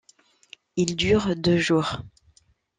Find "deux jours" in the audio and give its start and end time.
1.35-2.01